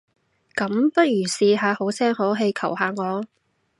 [0.55, 3.23] 噉，不如試下好聲好氣求下我？